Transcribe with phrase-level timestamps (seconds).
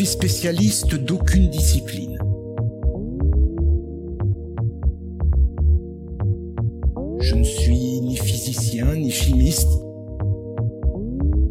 [0.00, 2.16] Suis spécialiste d'aucune discipline.
[7.18, 9.68] Je ne suis ni physicien, ni chimiste,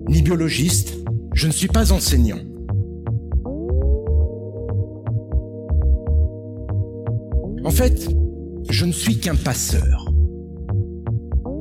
[0.07, 0.95] ni biologiste.
[1.35, 2.39] Je ne suis pas enseignant.
[7.63, 8.09] En fait,
[8.67, 10.11] je ne suis qu'un passeur.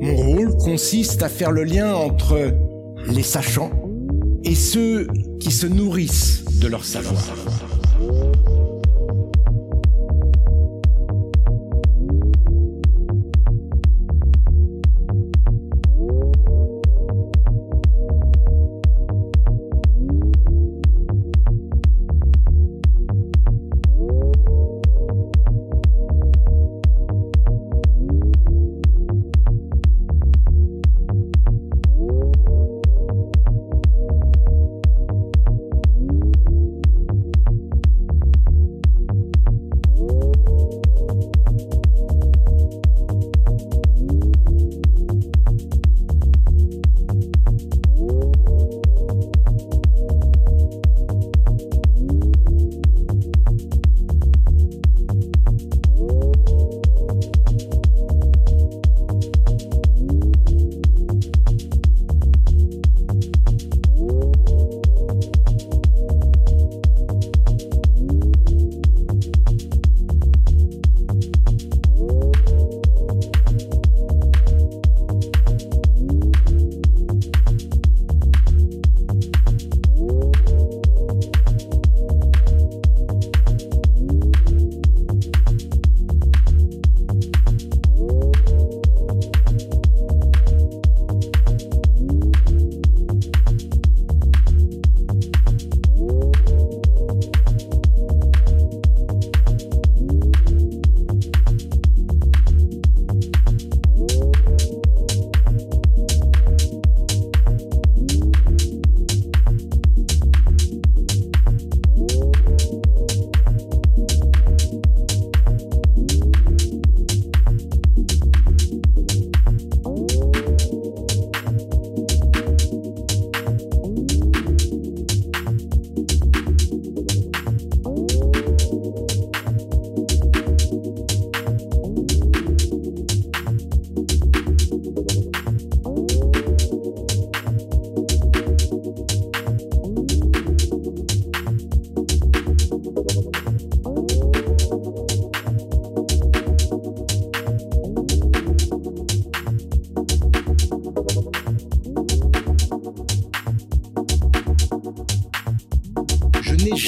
[0.01, 2.51] Mon rôle consiste à faire le lien entre
[3.07, 3.69] les sachants
[4.43, 5.05] et ceux
[5.39, 7.68] qui se nourrissent de leur savoir.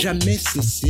[0.02, 0.81] Jamais cessé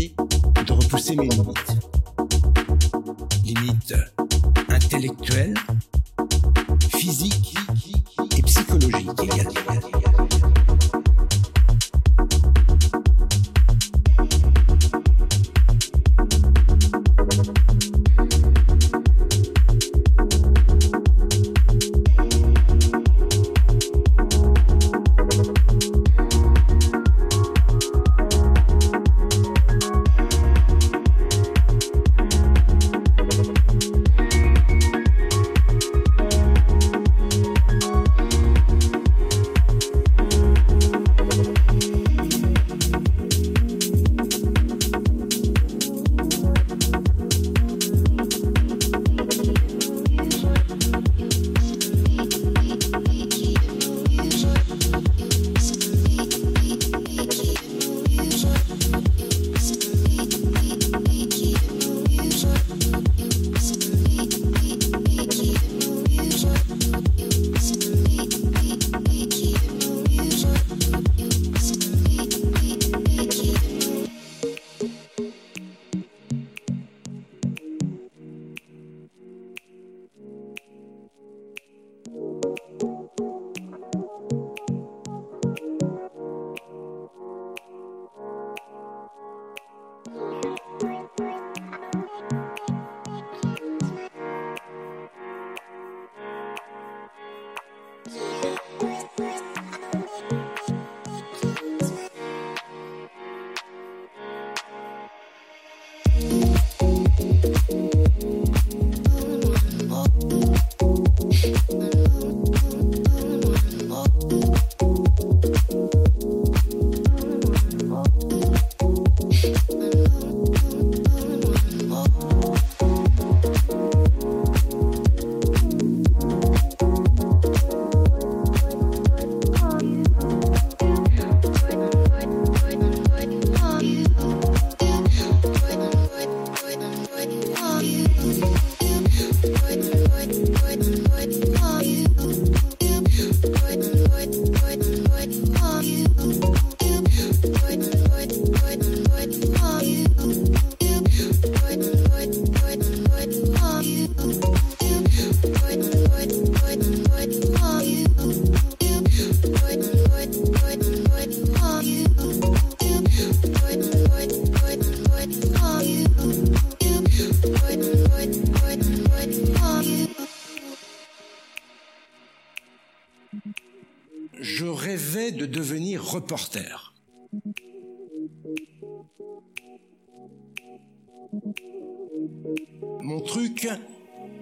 [183.02, 183.68] Mon truc,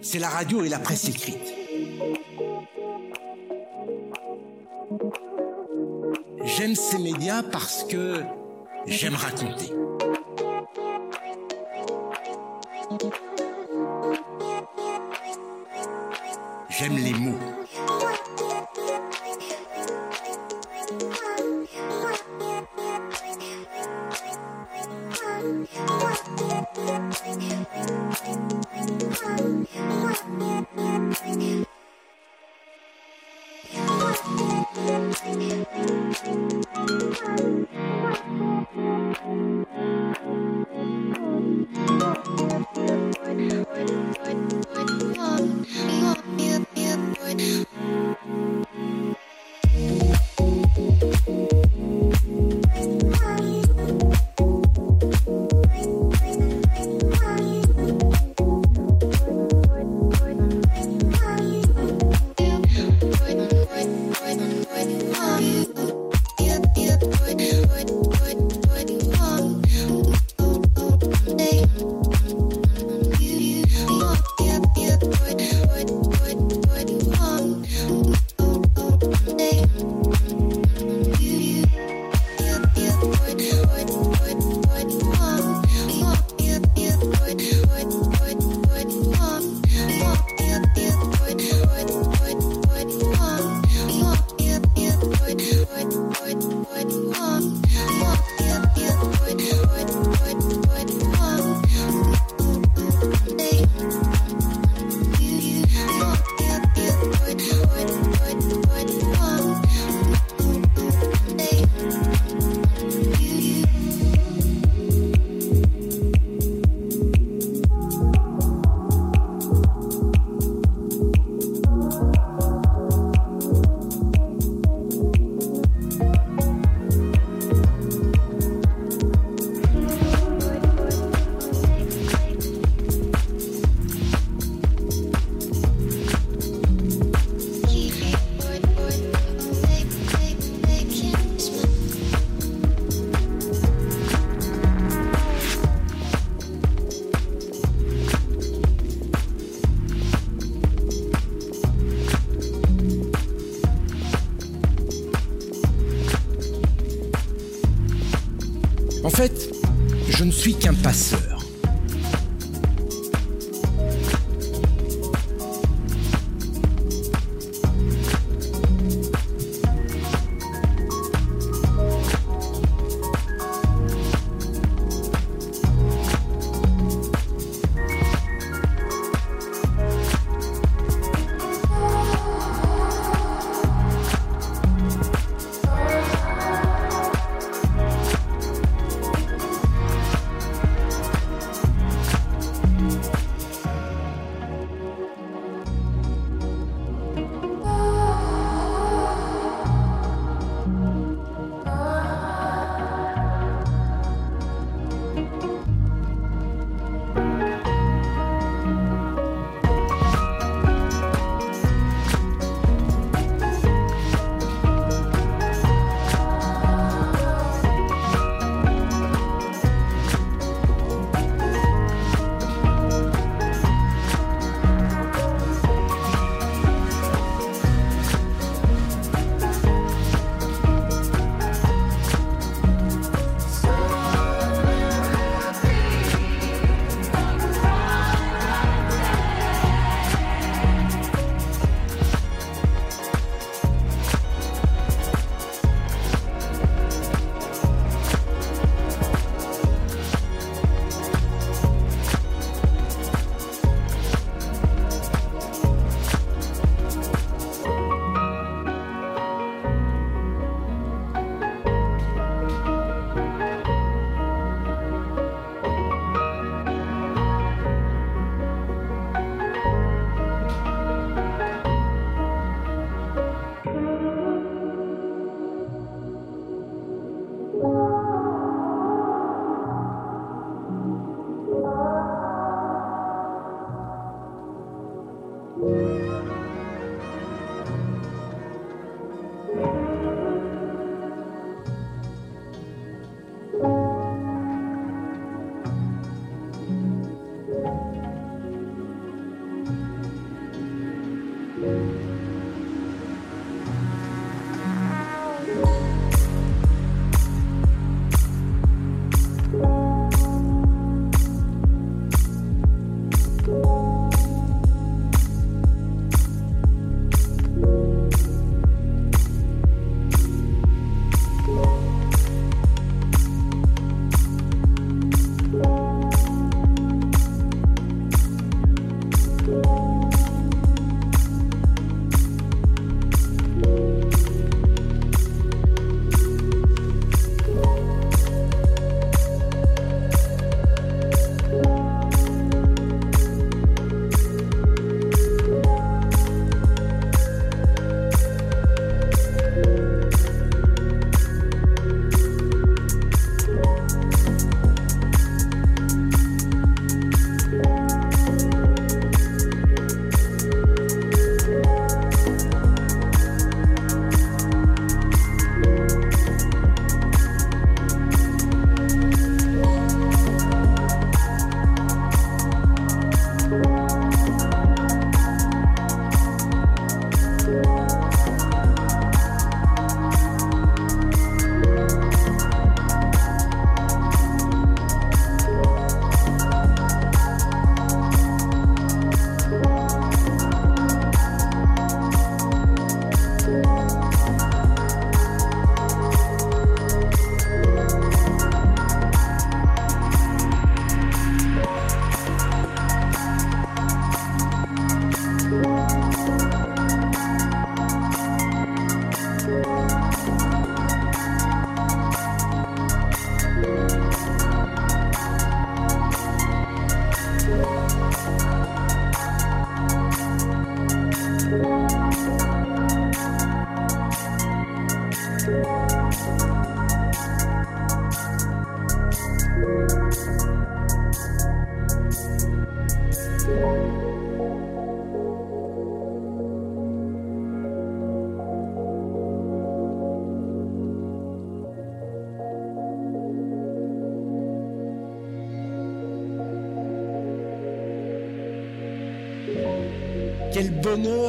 [0.02, 1.54] c'est la radio et la presse écrite.
[6.44, 8.22] J'aime ces médias parce que
[8.86, 9.72] j'aime raconter.
[16.70, 17.39] J'aime les mots.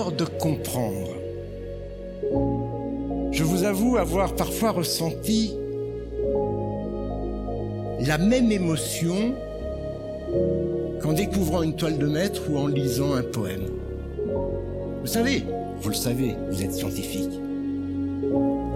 [0.09, 1.09] De comprendre.
[3.33, 5.55] Je vous avoue avoir parfois ressenti
[8.01, 9.35] la même émotion
[11.03, 13.67] qu'en découvrant une toile de maître ou en lisant un poème.
[15.03, 15.45] Vous savez,
[15.83, 17.31] vous le savez, vous êtes scientifique.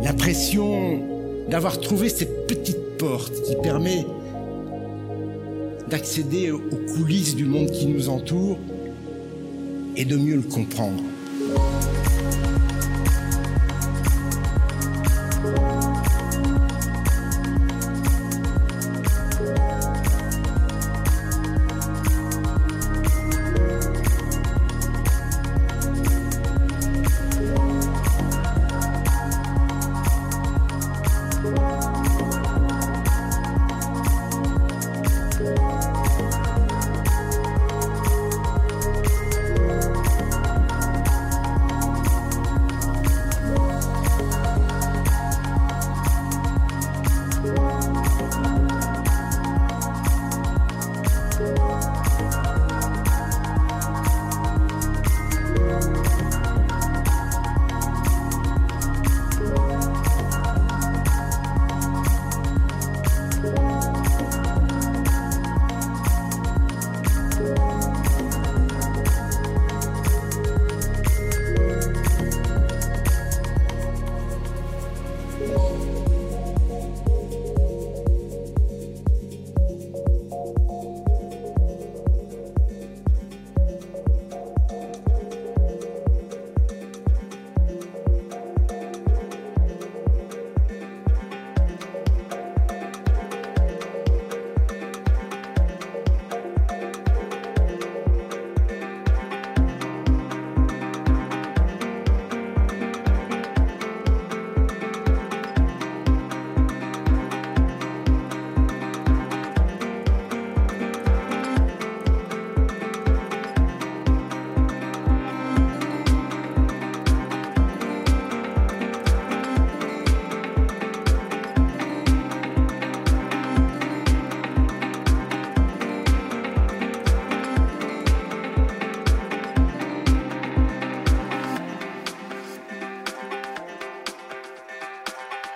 [0.02, 1.00] L'impression
[1.49, 4.07] d'avoir trouvé cette petite porte qui permet
[5.88, 6.61] d'accéder aux
[6.95, 8.59] coulisses du monde qui nous entoure
[9.97, 11.02] et de mieux le comprendre.
[11.54, 12.24] Música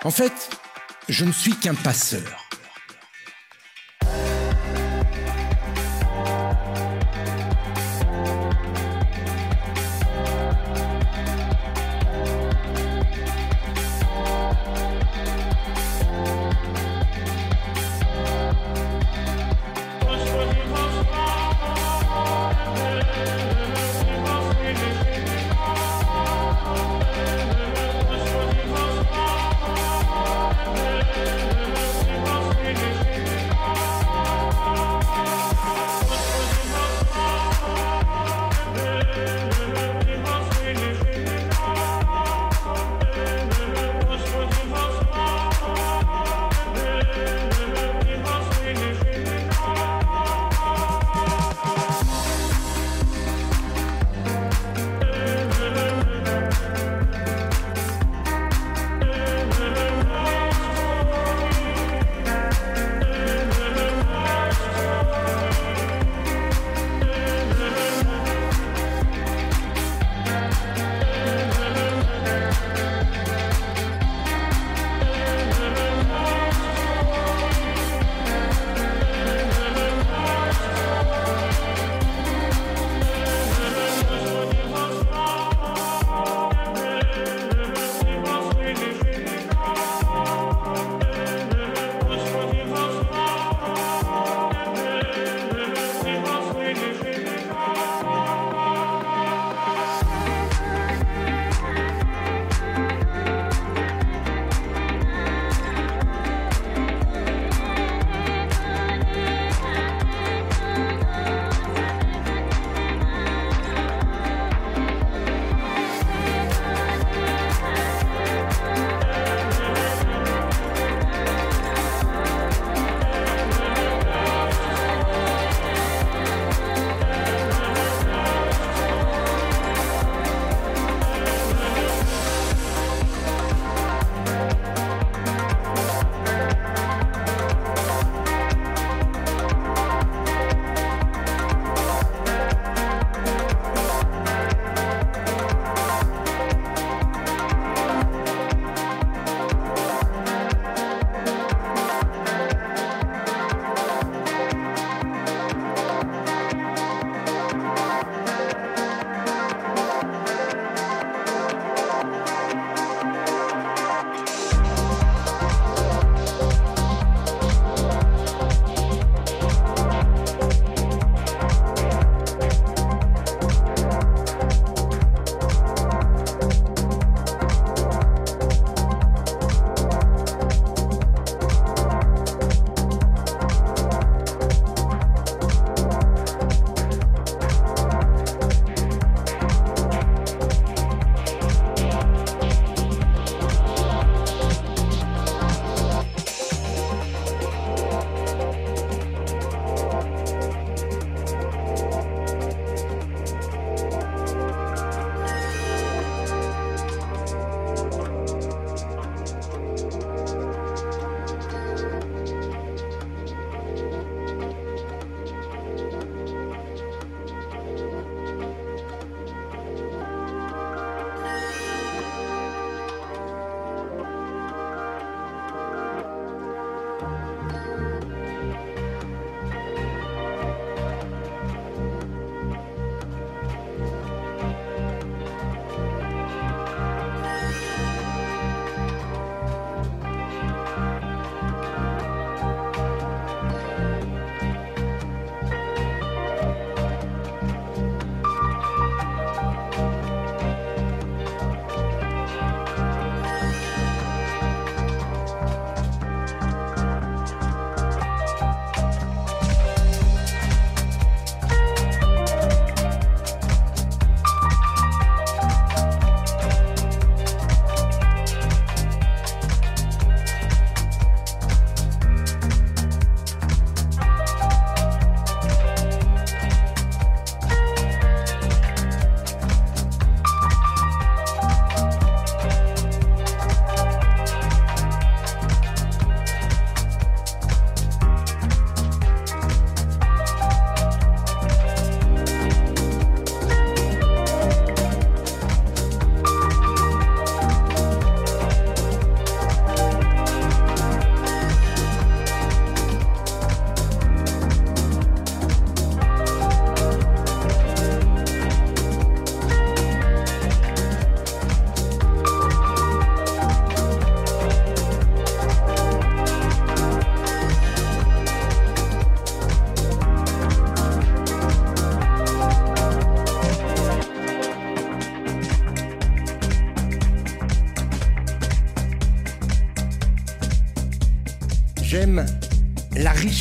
[0.09, 0.49] En fait,
[1.07, 2.38] je ne suis qu'un passeur.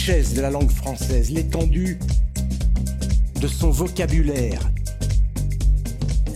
[0.08, 1.98] De la langue française, l'étendue
[3.42, 4.58] de son vocabulaire,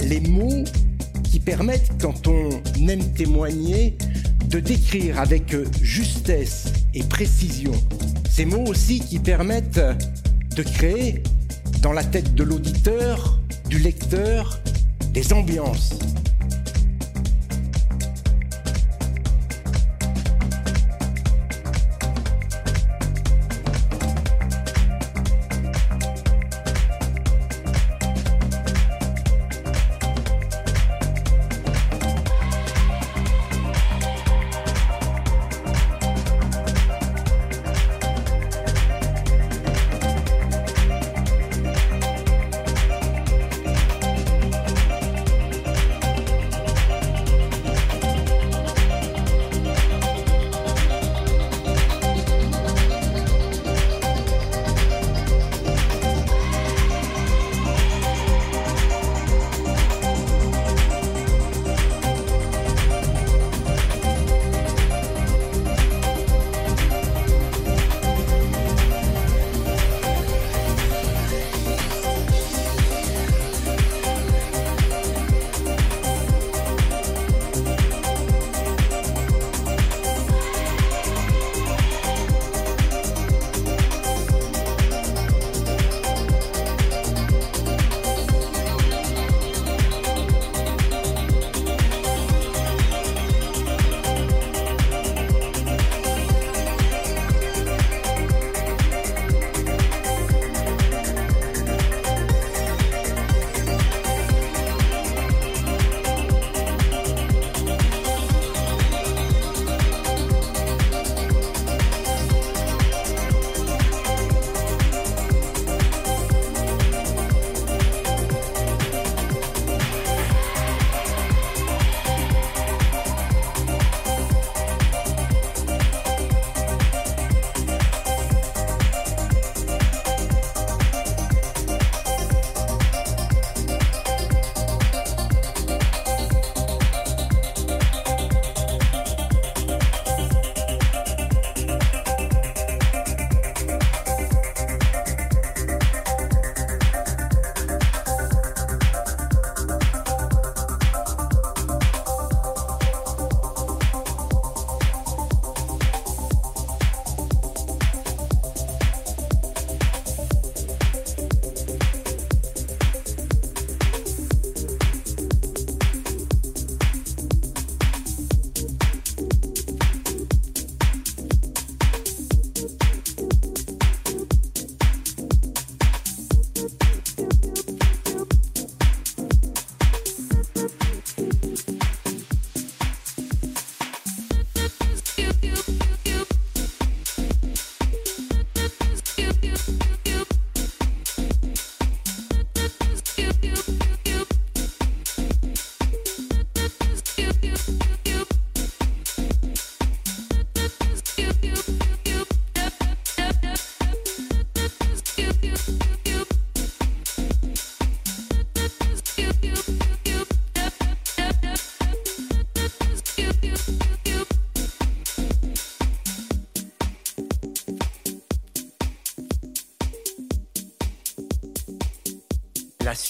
[0.03, 0.65] les mots
[1.25, 2.51] qui permettent, quand on
[2.87, 3.97] aime témoigner,
[4.49, 7.73] de décrire avec justesse et précision.
[8.31, 9.81] Ces mots aussi qui permettent
[10.55, 11.23] de créer
[11.81, 14.61] dans la tête de l'auditeur, du lecteur,
[15.15, 15.95] des ambiances.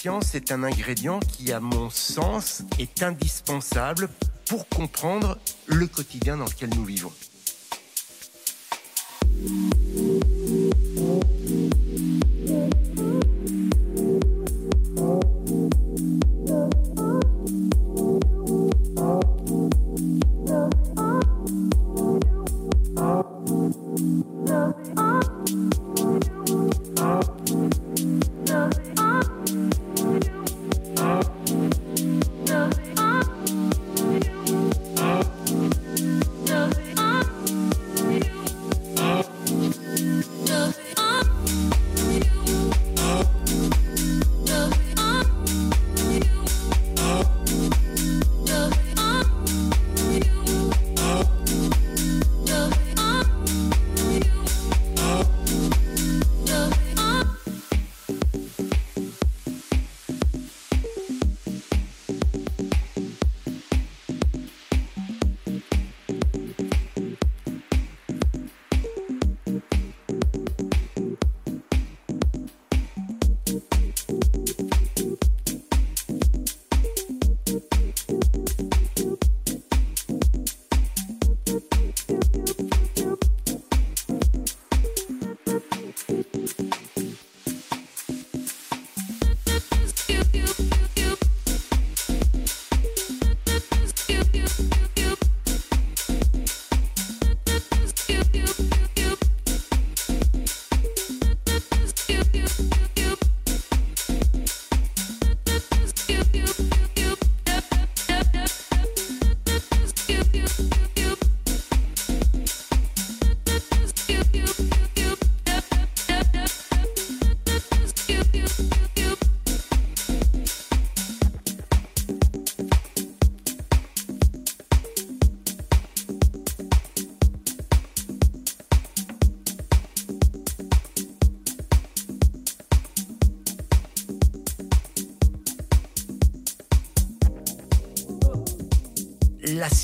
[0.03, 4.09] La science est un ingrédient qui, à mon sens, est indispensable
[4.45, 5.37] pour comprendre
[5.67, 7.13] le quotidien dans lequel nous vivons.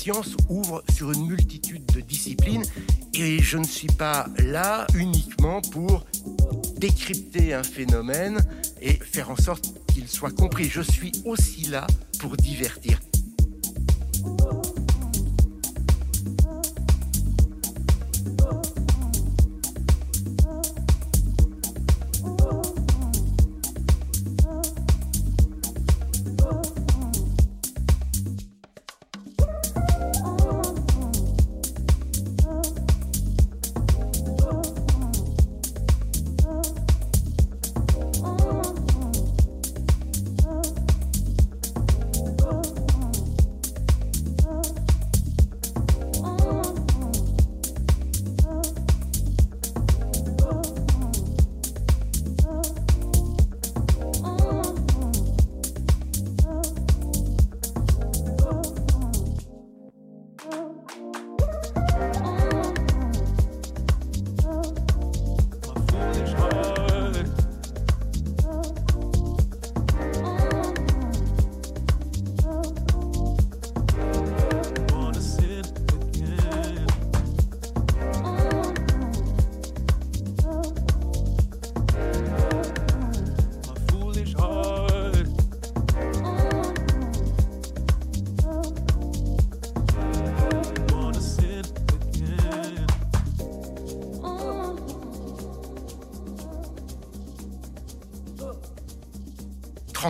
[0.00, 2.64] Science ouvre sur une multitude de disciplines
[3.12, 6.06] et je ne suis pas là uniquement pour
[6.78, 8.40] décrypter un phénomène
[8.80, 10.70] et faire en sorte qu'il soit compris.
[10.70, 11.86] Je suis aussi là
[12.18, 12.98] pour divertir.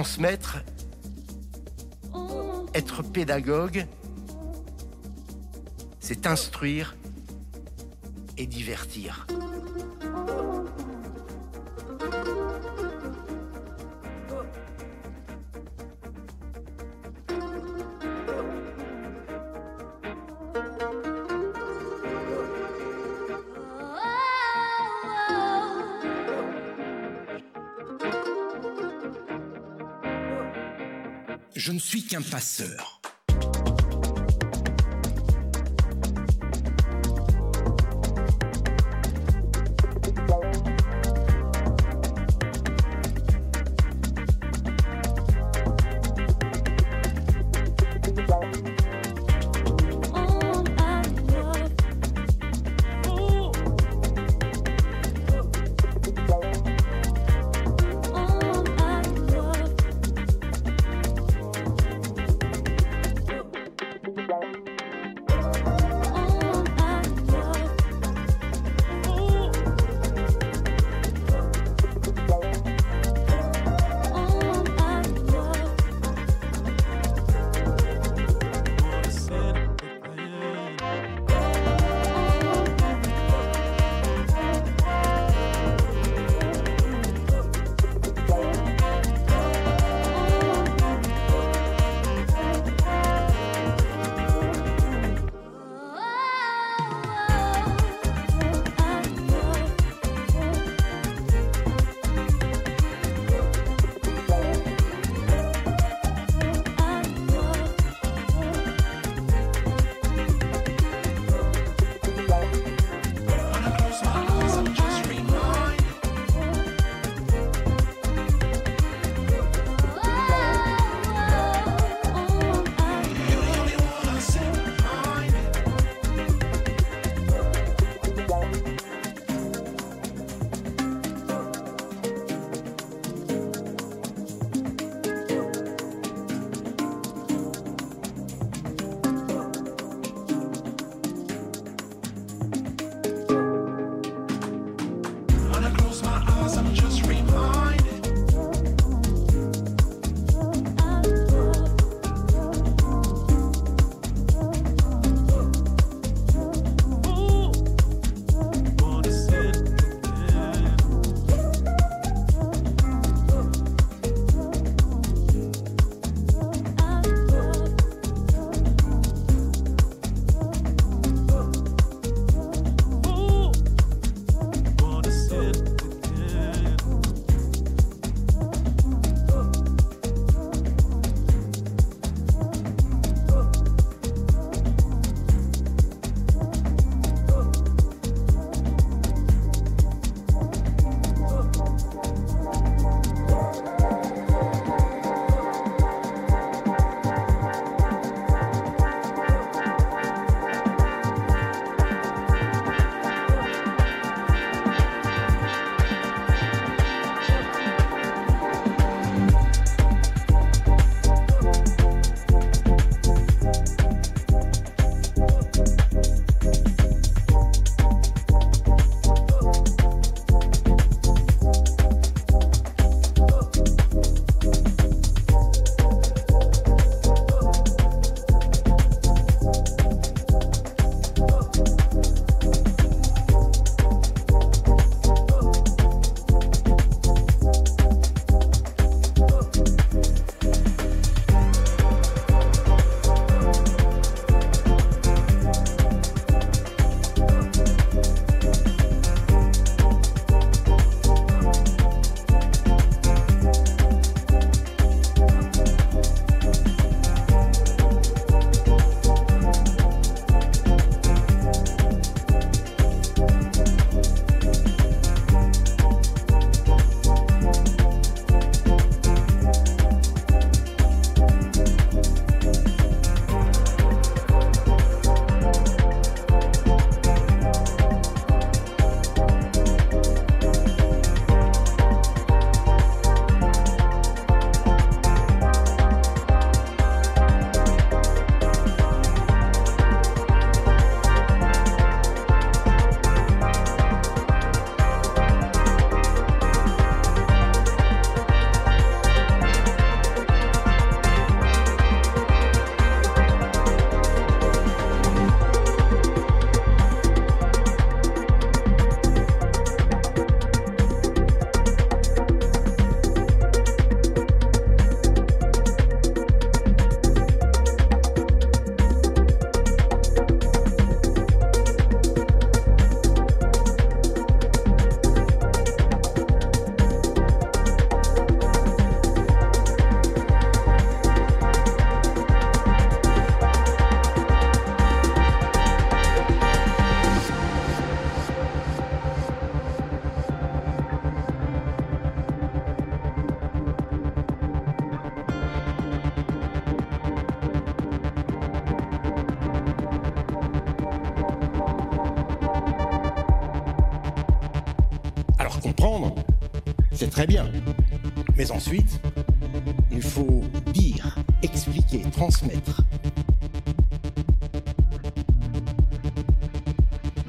[0.00, 0.64] Transmettre,
[2.72, 3.86] être pédagogue,
[6.00, 6.96] c'est instruire
[8.38, 9.09] et divertir.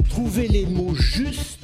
[0.09, 1.59] Trouver les mots justes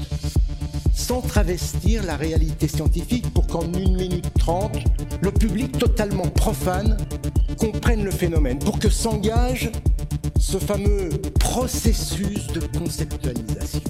[0.94, 4.78] sans travestir la réalité scientifique pour qu'en une minute trente,
[5.22, 6.98] le public totalement profane
[7.58, 9.72] comprenne le phénomène, pour que s'engage
[10.38, 13.82] ce fameux processus de conceptualisation.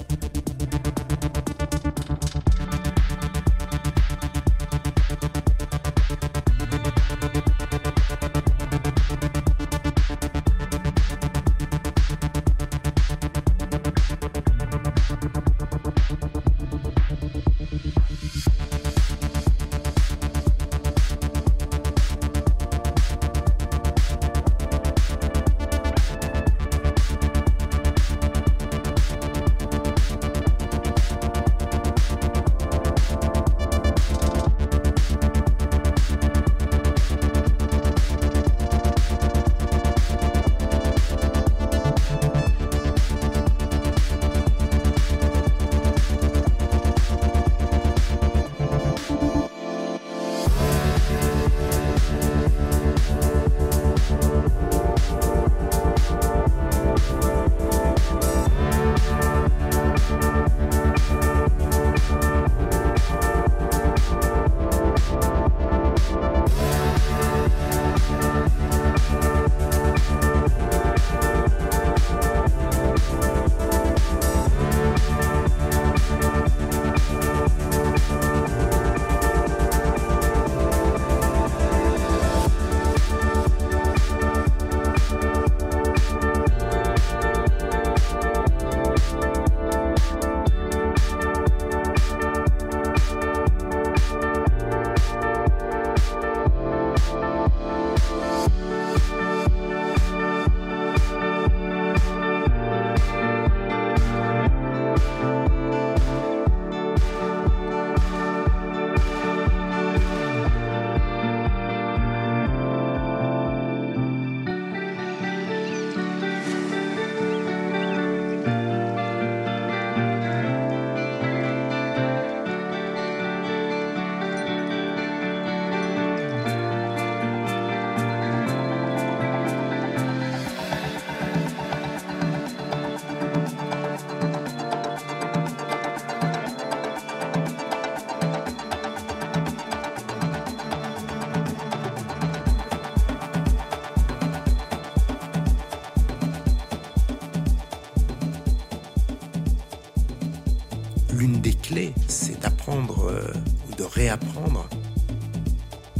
[152.06, 153.32] C'est d'apprendre euh,
[153.68, 154.68] ou de réapprendre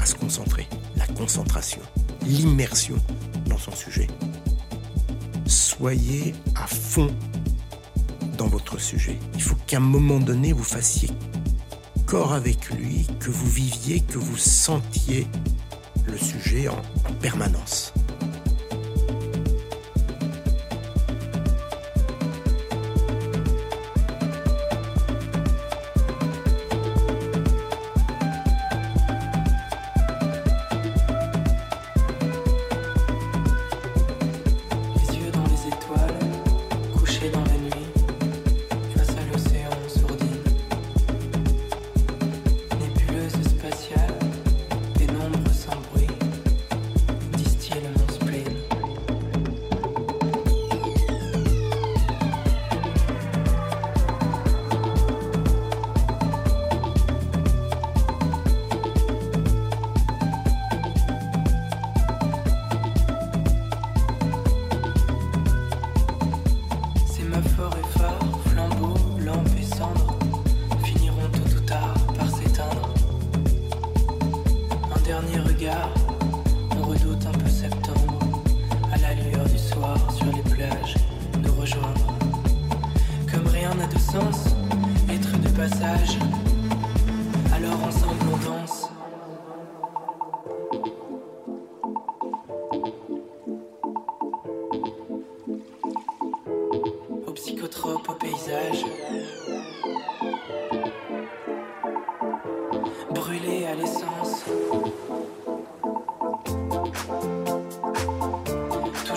[0.01, 0.69] à se concentrer.
[0.97, 1.81] La concentration,
[2.23, 2.97] l'immersion
[3.47, 4.07] dans son sujet.
[5.47, 7.11] Soyez à fond
[8.37, 9.19] dans votre sujet.
[9.35, 11.11] Il faut qu'à un moment donné, vous fassiez
[12.07, 15.27] corps avec lui, que vous viviez, que vous sentiez
[16.07, 16.81] le sujet en
[17.21, 17.93] permanence.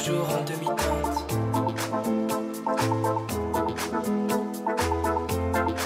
[0.03, 1.17] toujours en demi-teinte.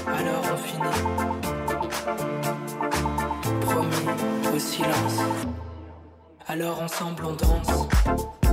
[0.07, 1.01] Alors on finit,
[3.61, 4.07] promis
[4.55, 5.19] au silence.
[6.47, 8.44] Alors ensemble on danse.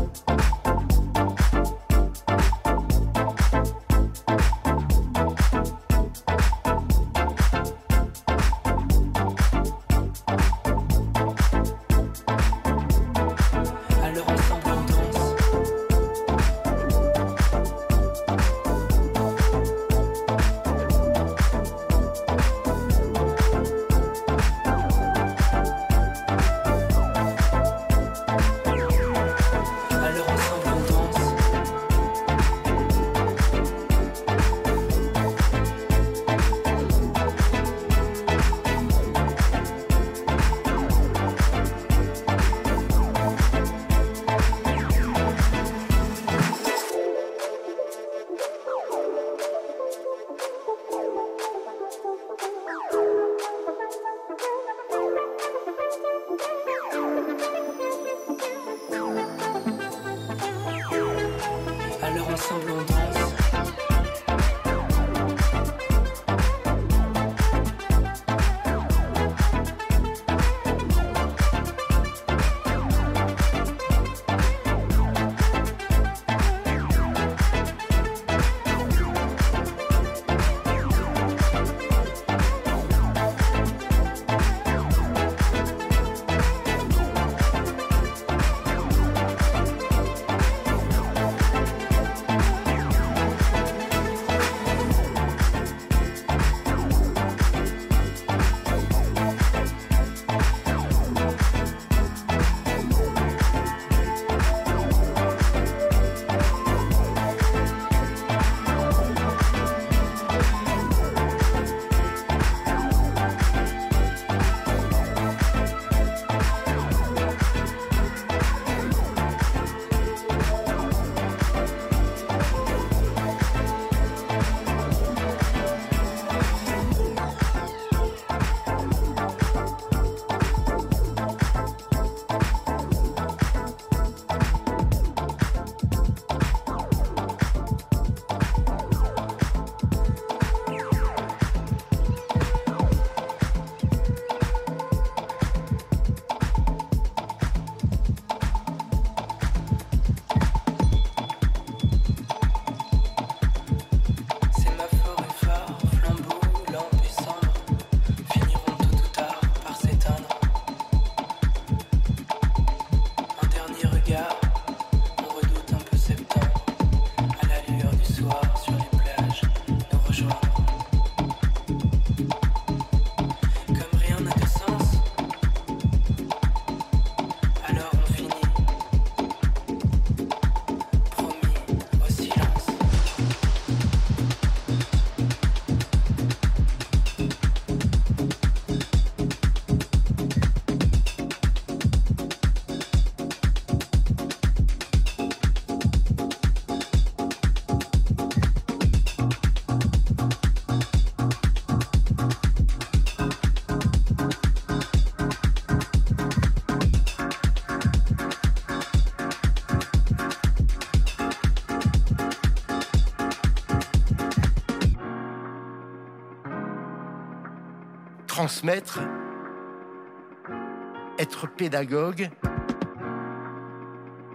[221.18, 222.30] Être pédagogue,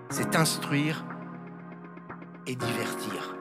[0.10, 1.06] c'est instruire
[2.46, 3.37] et divertir.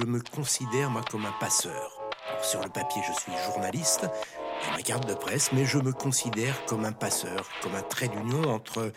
[0.00, 2.00] Je me considère, moi, comme un passeur.
[2.42, 4.06] sur le papier, je suis journaliste,
[4.64, 8.08] j'ai ma carte de presse, mais je me considère comme un passeur, comme un trait
[8.08, 8.92] d'union entre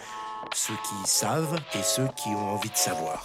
[0.53, 3.21] ceux qui savent et ceux qui ont envie de savoir.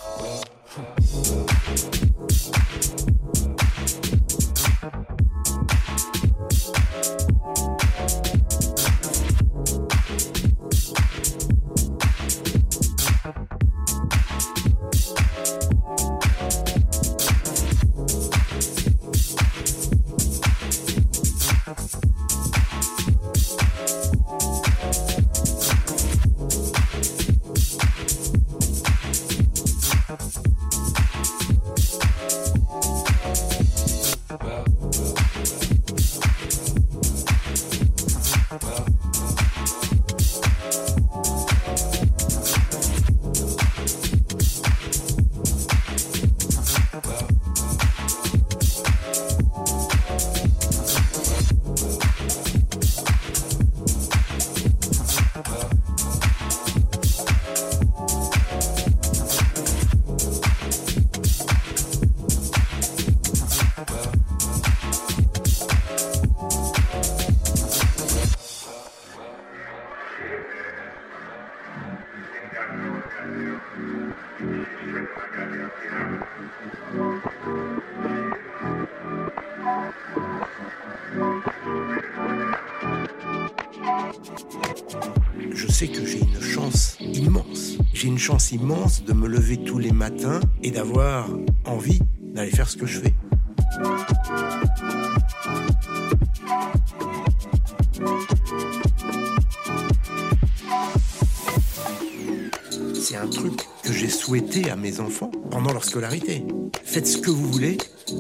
[88.53, 91.29] Immense de me lever tous les matins et d'avoir
[91.65, 93.15] envie d'aller faire ce que je fais.
[102.95, 106.45] C'est un truc que j'ai souhaité à mes enfants pendant leur scolarité.
[106.85, 107.79] Faites ce que vous voulez,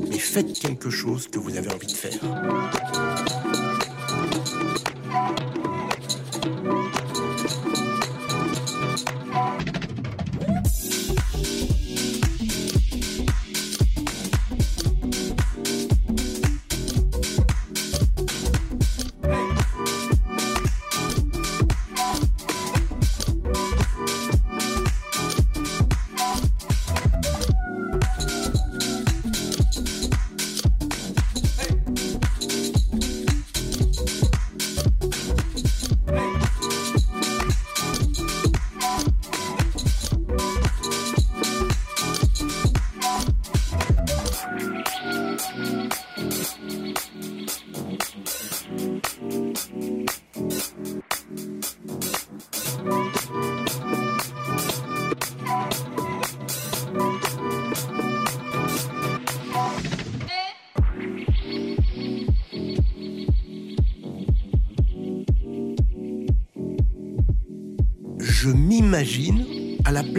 [0.08, 3.07] mais faites quelque chose que vous avez envie de faire.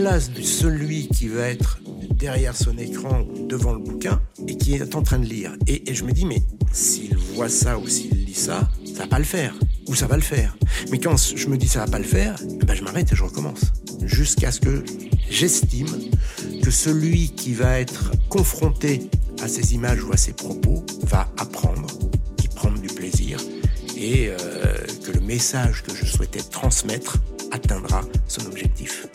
[0.10, 1.80] De celui qui va être
[2.14, 5.54] derrière son écran, devant le bouquin, et qui est en train de lire.
[5.68, 6.42] Et, je me dis, mais
[6.72, 9.54] s'il voit ça ou s'il lit ça, ça va pas le faire.
[9.88, 10.58] Ou ça va le faire.
[10.90, 12.36] Mais quand je me dis ça va pas le faire,
[12.66, 13.62] ben je m'arrête et je recommence.
[14.02, 14.84] Jusqu'à ce que
[15.30, 15.88] j'estime
[16.64, 19.12] que celui qui va être confronté
[19.44, 21.88] à ces images ou à ces propos va apprendre,
[22.44, 23.40] y prendre du plaisir,
[23.96, 24.36] et euh,
[25.06, 27.20] que le message que je souhaitais transmettre
[27.52, 29.09] atteindra son objectif.